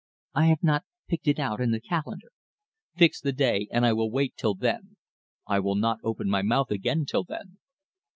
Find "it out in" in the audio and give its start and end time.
1.27-1.69